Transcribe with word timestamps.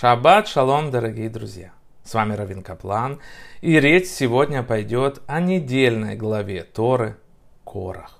Шаббат 0.00 0.48
шалом, 0.48 0.90
дорогие 0.90 1.28
друзья! 1.28 1.72
С 2.04 2.14
вами 2.14 2.32
Равин 2.32 2.62
Каплан, 2.62 3.20
и 3.60 3.78
речь 3.78 4.06
сегодня 4.06 4.62
пойдет 4.62 5.20
о 5.26 5.42
недельной 5.42 6.16
главе 6.16 6.62
Торы 6.62 7.18
Корах. 7.64 8.18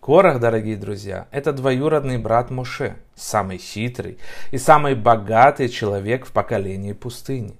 Корах, 0.00 0.40
дорогие 0.40 0.78
друзья, 0.78 1.28
это 1.30 1.52
двоюродный 1.52 2.16
брат 2.16 2.50
Моше, 2.50 2.96
самый 3.14 3.58
хитрый 3.58 4.16
и 4.50 4.56
самый 4.56 4.94
богатый 4.94 5.68
человек 5.68 6.24
в 6.24 6.32
поколении 6.32 6.94
пустыни, 6.94 7.58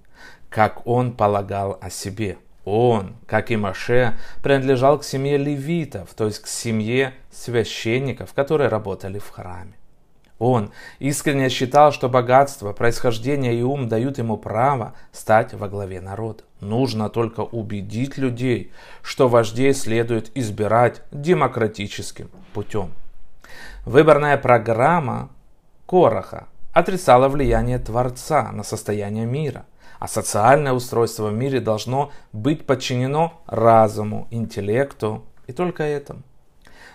как 0.49 0.87
он 0.87 1.13
полагал 1.13 1.77
о 1.83 1.91
себе. 1.91 2.39
Он, 2.65 3.15
как 3.27 3.51
и 3.51 3.59
Моше, 3.59 4.17
принадлежал 4.43 4.99
к 4.99 5.05
семье 5.05 5.37
левитов, 5.37 6.15
то 6.15 6.25
есть 6.25 6.39
к 6.39 6.47
семье 6.47 7.13
священников, 7.31 8.33
которые 8.33 8.69
работали 8.71 9.19
в 9.19 9.29
храме. 9.29 9.75
Он 10.47 10.73
искренне 10.99 11.49
считал, 11.49 11.91
что 11.91 12.11
богатство, 12.11 12.75
происхождение 12.75 13.59
и 13.59 13.63
ум 13.63 13.89
дают 13.89 14.19
ему 14.19 14.37
право 14.37 14.93
стать 15.11 15.55
во 15.55 15.71
главе 15.71 16.03
народа. 16.03 16.45
Нужно 16.61 17.09
только 17.09 17.41
убедить 17.41 18.19
людей, 18.19 18.71
что 19.01 19.27
вождей 19.27 19.73
следует 19.73 20.31
избирать 20.37 21.01
демократическим 21.11 22.29
путем. 22.53 22.91
Выборная 23.87 24.37
программа 24.37 25.31
Короха 25.87 26.49
отрицала 26.75 27.31
влияние 27.31 27.79
Творца 27.79 28.53
на 28.53 28.65
состояние 28.65 29.25
мира, 29.25 29.65
а 29.99 30.09
социальное 30.09 30.75
устройство 30.75 31.29
в 31.29 31.33
мире 31.33 31.61
должно 31.61 32.13
быть 32.35 32.67
подчинено 32.67 33.41
разуму, 33.47 34.29
интеллекту 34.31 35.25
и 35.47 35.55
только 35.55 35.85
этому. 35.85 36.21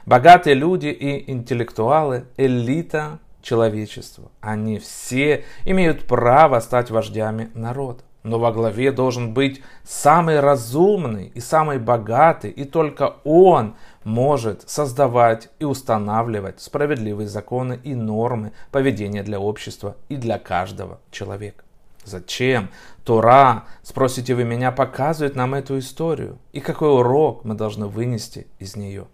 Богатые 0.06 0.54
люди 0.54 0.88
и 0.88 1.32
интеллектуалы– 1.32 2.26
элита 2.38 3.18
человечества. 3.42 4.32
Они 4.42 4.80
все 4.80 5.46
имеют 5.66 6.06
право 6.06 6.60
стать 6.60 6.92
вождями 6.92 7.50
народа. 7.54 8.04
Но 8.24 8.38
во 8.38 8.52
главе 8.52 8.92
должен 8.92 9.34
быть 9.34 9.64
самый 9.84 10.42
разумный 10.42 11.32
и 11.34 11.40
самый 11.40 11.80
богатый, 11.80 12.52
и 12.52 12.66
только 12.66 13.16
он 13.24 13.76
может 14.04 14.70
создавать 14.70 15.50
и 15.60 15.66
устанавливать 15.66 16.60
справедливые 16.60 17.30
законы 17.30 17.80
и 17.82 17.96
нормы 17.96 18.52
поведения 18.72 19.24
для 19.24 19.40
общества 19.40 19.96
и 20.10 20.18
для 20.18 20.38
каждого 20.38 21.00
человека. 21.12 21.64
Зачем 22.04 22.70
Тора, 23.06 23.66
спросите 23.84 24.36
вы 24.36 24.44
меня, 24.44 24.72
показывает 24.72 25.36
нам 25.36 25.54
эту 25.54 25.80
историю? 25.80 26.40
И 26.52 26.60
какой 26.60 26.90
урок 26.90 27.46
мы 27.46 27.56
должны 27.56 27.88
вынести 27.88 28.48
из 28.58 28.76
нее? 28.76 29.08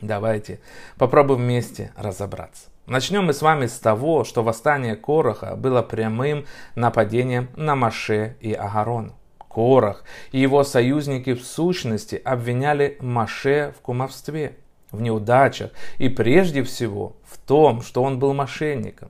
Давайте 0.00 0.60
попробуем 0.98 1.40
вместе 1.40 1.92
разобраться. 1.96 2.73
Начнем 2.86 3.24
мы 3.24 3.32
с 3.32 3.40
вами 3.40 3.64
с 3.64 3.78
того, 3.78 4.24
что 4.24 4.42
восстание 4.42 4.94
Короха 4.94 5.56
было 5.56 5.80
прямым 5.80 6.44
нападением 6.74 7.48
на 7.56 7.74
Маше 7.74 8.36
и 8.40 8.52
Агарон. 8.52 9.14
Корах 9.48 10.04
и 10.32 10.40
его 10.40 10.64
союзники 10.64 11.32
в 11.32 11.46
сущности 11.46 12.20
обвиняли 12.22 12.98
Маше 13.00 13.72
в 13.78 13.80
кумовстве, 13.80 14.58
в 14.90 15.00
неудачах 15.00 15.70
и 15.96 16.10
прежде 16.10 16.62
всего 16.62 17.16
в 17.24 17.38
том, 17.38 17.80
что 17.80 18.02
он 18.02 18.18
был 18.18 18.34
мошенником, 18.34 19.08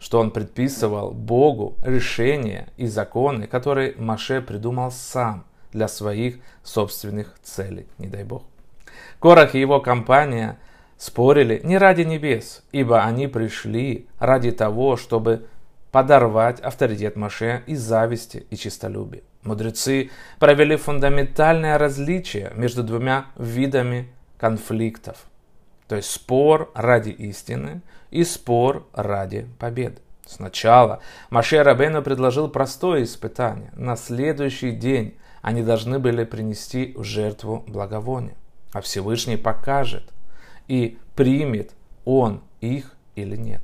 что 0.00 0.18
он 0.18 0.32
предписывал 0.32 1.12
Богу 1.12 1.76
решения 1.84 2.70
и 2.76 2.88
законы, 2.88 3.46
которые 3.46 3.94
Маше 3.98 4.42
придумал 4.42 4.90
сам 4.90 5.44
для 5.72 5.86
своих 5.86 6.38
собственных 6.64 7.36
целей, 7.44 7.86
не 7.98 8.08
дай 8.08 8.24
Бог. 8.24 8.42
Корах 9.20 9.54
и 9.54 9.60
его 9.60 9.78
компания– 9.78 10.58
спорили 11.02 11.60
не 11.64 11.78
ради 11.78 12.02
небес, 12.02 12.62
ибо 12.70 13.02
они 13.02 13.26
пришли 13.26 14.06
ради 14.20 14.52
того, 14.52 14.96
чтобы 14.96 15.46
подорвать 15.90 16.60
авторитет 16.60 17.16
Маше 17.16 17.64
из 17.66 17.80
зависти 17.80 18.46
и 18.50 18.56
честолюбия. 18.56 19.22
Мудрецы 19.42 20.12
провели 20.38 20.76
фундаментальное 20.76 21.76
различие 21.76 22.52
между 22.54 22.84
двумя 22.84 23.26
видами 23.36 24.12
конфликтов. 24.38 25.16
То 25.88 25.96
есть 25.96 26.08
спор 26.08 26.70
ради 26.72 27.10
истины 27.10 27.82
и 28.12 28.22
спор 28.22 28.86
ради 28.94 29.48
победы. 29.58 29.98
Сначала 30.24 31.00
Маше 31.30 31.64
Рабену 31.64 32.02
предложил 32.02 32.48
простое 32.48 33.02
испытание. 33.02 33.72
На 33.74 33.96
следующий 33.96 34.70
день 34.70 35.16
они 35.42 35.64
должны 35.64 35.98
были 35.98 36.22
принести 36.22 36.94
в 36.96 37.02
жертву 37.02 37.64
благовония. 37.66 38.36
А 38.72 38.80
Всевышний 38.80 39.36
покажет– 39.36 40.04
и 40.72 40.98
примет 41.14 41.74
он 42.06 42.40
их 42.62 42.96
или 43.14 43.36
нет. 43.36 43.60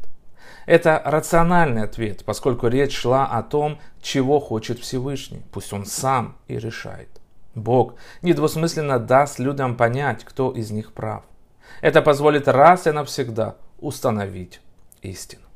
Это 0.67 1.01
рациональный 1.07 1.85
ответ, 1.85 2.23
поскольку 2.23 2.67
речь 2.67 2.95
шла 2.95 3.25
о 3.25 3.43
том, 3.43 3.79
чего 4.03 4.41
хочет 4.41 4.79
Всевышний. 4.79 5.43
Пусть 5.51 5.73
он 5.73 5.87
сам 5.87 6.37
и 6.49 6.59
решает. 6.59 7.09
Бог 7.55 7.95
недвусмысленно 8.21 8.99
даст 8.99 9.39
людям 9.39 9.75
понять, 9.75 10.23
кто 10.23 10.51
из 10.51 10.71
них 10.71 10.93
прав. 10.93 11.25
Это 11.81 12.03
позволит 12.03 12.47
раз 12.47 12.87
и 12.87 12.91
навсегда 12.91 13.57
установить 13.79 14.61
истину. 15.01 15.47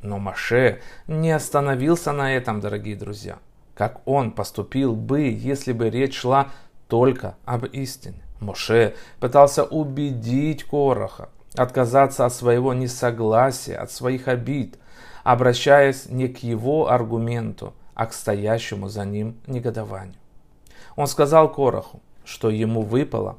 Но 0.00 0.18
Маше 0.18 0.80
не 1.06 1.30
остановился 1.30 2.12
на 2.12 2.34
этом, 2.34 2.60
дорогие 2.60 2.96
друзья. 2.96 3.38
Как 3.74 4.00
он 4.06 4.30
поступил 4.30 4.96
бы, 4.96 5.28
если 5.28 5.74
бы 5.74 5.90
речь 5.90 6.16
шла 6.16 6.52
только 6.88 7.36
об 7.44 7.66
истине. 7.66 8.22
Моше 8.42 8.94
пытался 9.20 9.64
убедить 9.64 10.64
Короха 10.64 11.28
отказаться 11.54 12.26
от 12.26 12.32
своего 12.32 12.74
несогласия, 12.74 13.76
от 13.76 13.90
своих 13.90 14.28
обид, 14.28 14.78
обращаясь 15.22 16.06
не 16.06 16.28
к 16.28 16.38
его 16.38 16.90
аргументу, 16.90 17.74
а 17.94 18.06
к 18.06 18.12
стоящему 18.12 18.88
за 18.88 19.04
ним 19.04 19.36
негодованию. 19.46 20.16
Он 20.96 21.06
сказал 21.06 21.52
Короху, 21.52 22.00
что 22.24 22.50
ему 22.50 22.82
выпало 22.82 23.38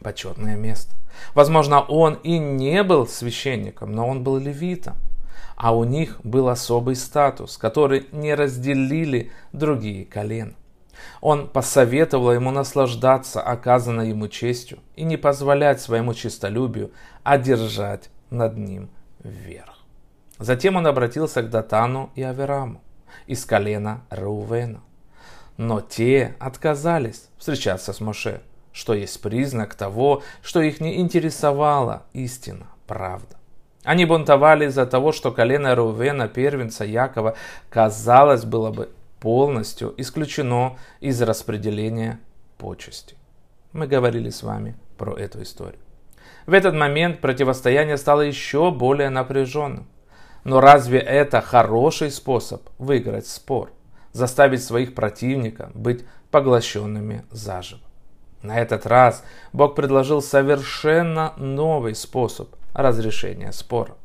почетное 0.00 0.56
место. 0.56 0.94
Возможно, 1.34 1.80
он 1.80 2.14
и 2.14 2.38
не 2.38 2.82
был 2.82 3.06
священником, 3.06 3.92
но 3.92 4.08
он 4.08 4.24
был 4.24 4.38
левитом, 4.38 4.96
а 5.56 5.74
у 5.74 5.84
них 5.84 6.20
был 6.24 6.48
особый 6.48 6.96
статус, 6.96 7.56
который 7.56 8.06
не 8.12 8.34
разделили 8.34 9.30
другие 9.52 10.04
колена. 10.04 10.54
Он 11.20 11.48
посоветовал 11.48 12.32
ему 12.32 12.50
наслаждаться 12.50 13.42
оказанной 13.42 14.10
ему 14.10 14.28
честью 14.28 14.78
и 14.96 15.04
не 15.04 15.16
позволять 15.16 15.80
своему 15.80 16.14
честолюбию 16.14 16.90
одержать 17.22 18.10
над 18.30 18.56
ним 18.56 18.90
вверх. 19.22 19.78
Затем 20.38 20.76
он 20.76 20.86
обратился 20.86 21.42
к 21.42 21.50
Датану 21.50 22.10
и 22.14 22.22
Авераму 22.22 22.82
из 23.26 23.44
колена 23.44 24.02
Реувена. 24.10 24.80
Но 25.56 25.80
те 25.80 26.34
отказались 26.40 27.28
встречаться 27.38 27.92
с 27.92 28.00
Моше, 28.00 28.40
что 28.72 28.92
есть 28.92 29.22
признак 29.22 29.74
того, 29.74 30.22
что 30.42 30.60
их 30.60 30.80
не 30.80 30.98
интересовала 31.00 32.02
истина, 32.12 32.66
правда. 32.86 33.36
Они 33.84 34.06
бунтовали 34.06 34.66
из-за 34.66 34.86
того, 34.86 35.12
что 35.12 35.30
колено 35.30 35.74
Рувена, 35.74 36.26
первенца 36.26 36.84
Якова, 36.84 37.36
казалось 37.68 38.44
было 38.44 38.70
бы 38.70 38.88
полностью 39.24 39.94
исключено 39.96 40.76
из 41.00 41.22
распределения 41.22 42.20
почести. 42.58 43.16
Мы 43.72 43.86
говорили 43.86 44.28
с 44.28 44.42
вами 44.42 44.76
про 44.98 45.16
эту 45.16 45.40
историю. 45.40 45.80
В 46.44 46.52
этот 46.52 46.74
момент 46.74 47.22
противостояние 47.22 47.96
стало 47.96 48.20
еще 48.20 48.70
более 48.70 49.08
напряженным. 49.08 49.88
Но 50.44 50.60
разве 50.60 50.98
это 50.98 51.40
хороший 51.40 52.10
способ 52.10 52.68
выиграть 52.76 53.26
спор? 53.26 53.72
Заставить 54.12 54.62
своих 54.62 54.94
противников 54.94 55.74
быть 55.74 56.04
поглощенными 56.30 57.24
заживо. 57.30 57.80
На 58.42 58.60
этот 58.60 58.84
раз 58.84 59.24
Бог 59.54 59.74
предложил 59.74 60.20
совершенно 60.20 61.32
новый 61.38 61.94
способ 61.94 62.54
разрешения 62.74 63.52
спора. 63.52 63.96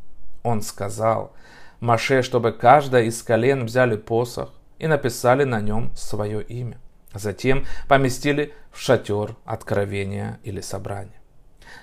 Он 0.43 0.61
сказал 0.61 1.33
Маше, 1.81 2.21
чтобы 2.21 2.53
каждая 2.53 3.03
из 3.03 3.21
колен 3.21 3.65
взяли 3.65 3.97
посох 3.97 4.53
и 4.79 4.87
написали 4.87 5.43
на 5.43 5.61
нем 5.61 5.91
свое 5.95 6.41
имя. 6.41 6.79
Затем 7.13 7.65
поместили 7.87 8.53
в 8.71 8.79
шатер 8.79 9.35
откровения 9.45 10.39
или 10.43 10.61
собрания. 10.61 11.19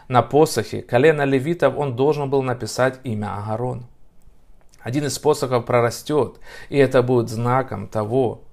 На 0.09 0.23
посохе 0.23 0.83
колено 0.83 1.23
левитов 1.23 1.77
он 1.77 1.97
должен 1.97 2.31
был 2.31 2.43
написать 2.43 3.01
имя 3.05 3.39
Агарона. 3.39 3.85
Один 4.81 5.07
из 5.07 5.19
посохов 5.19 5.65
прорастет, 5.65 6.39
и 6.69 6.77
это 6.77 7.03
будет 7.03 7.29
знаком 7.29 7.89
того, 7.89 8.45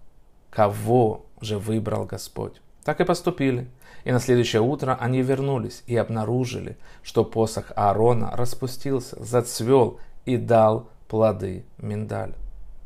кого 0.50 1.26
же 1.42 1.60
выбрал 1.60 2.06
Господь. 2.06 2.60
Так 2.84 3.02
и 3.02 3.06
поступили. 3.06 3.68
И 4.04 4.12
на 4.12 4.20
следующее 4.20 4.62
утро 4.62 4.98
они 5.00 5.22
вернулись 5.22 5.84
и 5.86 5.96
обнаружили, 5.96 6.78
что 7.04 7.24
посох 7.24 7.72
Аарона 7.76 8.32
распустился, 8.36 9.24
зацвел 9.24 10.00
и 10.26 10.36
дал 10.36 10.90
плоды 11.08 11.66
миндаль. 11.78 12.34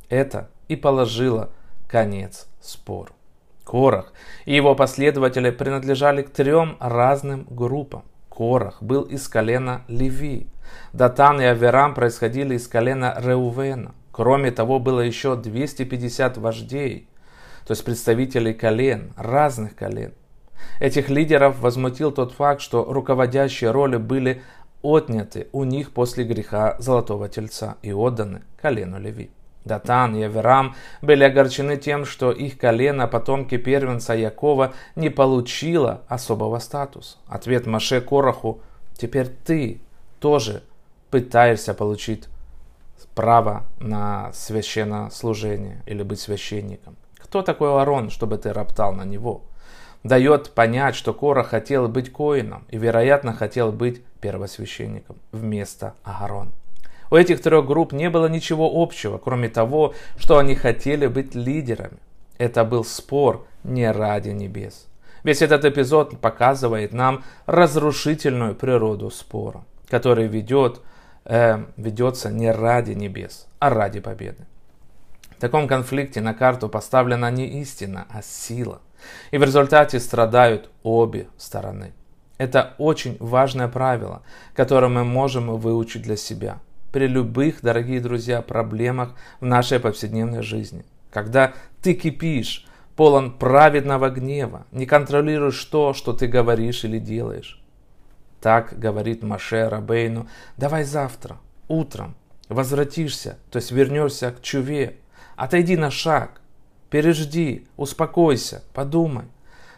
Это 0.09 0.49
и 0.67 0.75
положила 0.75 1.49
конец 1.87 2.47
спору. 2.61 3.13
Корах 3.63 4.13
и 4.45 4.55
его 4.55 4.75
последователи 4.75 5.49
принадлежали 5.49 6.21
к 6.21 6.29
трем 6.29 6.77
разным 6.79 7.45
группам. 7.49 8.03
Корах 8.29 8.81
был 8.81 9.01
из 9.03 9.27
колена 9.27 9.83
Леви. 9.87 10.47
Датан 10.93 11.41
и 11.41 11.45
Аверам 11.45 11.93
происходили 11.93 12.55
из 12.55 12.67
колена 12.67 13.15
Реувена. 13.17 13.93
Кроме 14.11 14.51
того, 14.51 14.79
было 14.79 15.01
еще 15.01 15.35
250 15.35 16.37
вождей, 16.37 17.07
то 17.67 17.71
есть 17.73 17.83
представителей 17.83 18.53
колен, 18.53 19.13
разных 19.15 19.75
колен. 19.75 20.13
Этих 20.79 21.09
лидеров 21.09 21.59
возмутил 21.59 22.11
тот 22.11 22.31
факт, 22.31 22.61
что 22.61 22.83
руководящие 22.85 23.71
роли 23.71 23.97
были 23.97 24.41
отняты 24.81 25.47
у 25.51 25.63
них 25.63 25.91
после 25.91 26.23
греха 26.23 26.77
Золотого 26.79 27.29
Тельца 27.29 27.77
и 27.81 27.91
отданы 27.91 28.43
колену 28.61 28.99
Леви. 28.99 29.31
Датан 29.67 30.15
и 30.15 30.23
Аверам 30.23 30.75
были 31.01 31.23
огорчены 31.23 31.77
тем, 31.77 32.05
что 32.05 32.31
их 32.31 32.57
колено, 32.57 33.07
потомки 33.07 33.57
первенца 33.57 34.13
Якова, 34.13 34.73
не 34.95 35.09
получило 35.09 36.01
особого 36.07 36.59
статуса. 36.59 37.17
Ответ 37.27 37.67
Маше 37.67 38.01
Короху 38.01 38.61
«Теперь 38.97 39.27
ты 39.27 39.79
тоже 40.19 40.63
пытаешься 41.11 41.73
получить 41.73 42.25
право 43.13 43.65
на 43.79 44.31
священнослужение 44.33 45.83
или 45.85 46.01
быть 46.03 46.19
священником. 46.19 46.95
Кто 47.17 47.41
такой 47.41 47.69
Аарон, 47.69 48.09
чтобы 48.09 48.37
ты 48.37 48.53
роптал 48.53 48.93
на 48.93 49.03
него?» 49.03 49.41
Дает 50.03 50.51
понять, 50.51 50.95
что 50.95 51.13
Кора 51.13 51.43
хотел 51.43 51.89
быть 51.89 52.11
коином 52.11 52.63
и, 52.69 52.77
вероятно, 52.77 53.33
хотел 53.33 53.71
быть 53.71 54.01
первосвященником 54.21 55.17
вместо 55.31 55.95
Аарона. 56.03 56.51
У 57.09 57.15
этих 57.15 57.41
трех 57.41 57.65
групп 57.65 57.93
не 57.93 58.09
было 58.09 58.27
ничего 58.27 58.69
общего, 58.73 59.17
кроме 59.17 59.49
того, 59.49 59.93
что 60.17 60.37
они 60.37 60.55
хотели 60.55 61.07
быть 61.07 61.35
лидерами. 61.35 61.97
Это 62.37 62.65
был 62.65 62.83
спор 62.83 63.47
не 63.63 63.89
ради 63.91 64.29
небес. 64.29 64.87
Весь 65.23 65.41
этот 65.41 65.65
эпизод 65.65 66.19
показывает 66.19 66.93
нам 66.93 67.23
разрушительную 67.45 68.55
природу 68.55 69.09
спора, 69.09 69.63
который 69.89 70.27
ведет, 70.27 70.81
э, 71.25 71.63
ведется 71.75 72.29
не 72.29 72.51
ради 72.51 72.91
небес, 72.91 73.47
а 73.59 73.69
ради 73.69 73.99
победы. 73.99 74.45
В 75.31 75.39
таком 75.39 75.67
конфликте 75.67 76.21
на 76.21 76.33
карту 76.33 76.69
поставлена 76.69 77.31
не 77.31 77.61
истина, 77.61 78.05
а 78.09 78.21
сила. 78.21 78.81
И 79.31 79.37
в 79.37 79.43
результате 79.43 79.99
страдают 79.99 80.69
обе 80.83 81.27
стороны. 81.37 81.93
Это 82.37 82.75
очень 82.77 83.17
важное 83.19 83.67
правило, 83.67 84.21
которое 84.55 84.89
мы 84.89 85.03
можем 85.03 85.57
выучить 85.57 86.03
для 86.03 86.15
себя 86.15 86.59
при 86.97 87.05
любых, 87.05 87.61
дорогие 87.61 88.01
друзья, 88.01 88.41
проблемах 88.41 89.13
в 89.39 89.45
нашей 89.45 89.79
повседневной 89.79 90.41
жизни. 90.41 90.83
Когда 91.11 91.53
ты 91.83 91.93
кипишь, 91.93 92.65
полон 92.95 93.37
праведного 93.37 94.09
гнева, 94.09 94.65
не 94.71 94.87
контролируешь 94.87 95.63
то, 95.65 95.93
что 95.93 96.11
ты 96.11 96.25
говоришь 96.25 96.83
или 96.85 96.97
делаешь. 96.97 97.61
Так 98.41 98.79
говорит 98.79 99.21
Маше 99.21 99.69
Рабейну, 99.69 100.27
давай 100.57 100.85
завтра, 100.85 101.37
утром, 101.67 102.15
возвратишься, 102.49 103.37
то 103.51 103.57
есть 103.57 103.71
вернешься 103.71 104.31
к 104.31 104.41
чуве, 104.41 104.95
отойди 105.35 105.77
на 105.77 105.91
шаг, 105.91 106.41
пережди, 106.89 107.67
успокойся, 107.77 108.63
подумай. 108.73 109.25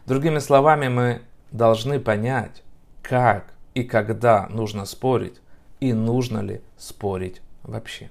Другими 0.05 0.39
словами, 0.39 0.87
мы 0.87 1.21
должны 1.51 1.99
понять, 1.99 2.63
как 3.01 3.47
и 3.73 3.83
когда 3.83 4.47
нужно 4.47 4.85
спорить, 4.85 5.41
и 5.79 5.93
нужно 5.93 6.39
ли 6.39 6.61
спорить 6.77 7.41
вообще. 7.63 8.09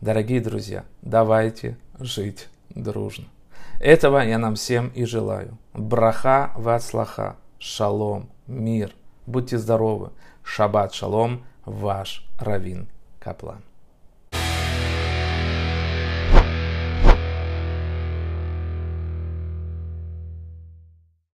Дорогие 0.00 0.40
друзья, 0.40 0.84
давайте 1.02 1.78
жить 1.98 2.48
дружно. 2.70 3.26
Этого 3.80 4.18
я 4.18 4.38
нам 4.38 4.54
всем 4.54 4.88
и 4.88 5.04
желаю. 5.04 5.58
Браха 5.74 6.52
вацлаха, 6.56 7.36
шалом, 7.58 8.28
мир. 8.46 8.92
Будьте 9.26 9.58
здоровы. 9.58 10.10
Шаббат 10.42 10.94
шалом, 10.94 11.44
ваш 11.64 12.26
Равин 12.38 12.88
Каплан. 13.18 13.62